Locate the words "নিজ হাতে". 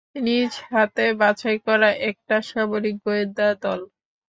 0.23-1.05